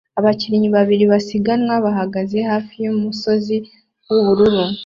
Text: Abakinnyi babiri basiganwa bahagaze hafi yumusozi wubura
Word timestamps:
Abakinnyi 0.19 0.69
babiri 0.75 1.03
basiganwa 1.11 1.73
bahagaze 1.85 2.37
hafi 2.51 2.75
yumusozi 2.85 3.55
wubura 4.09 4.63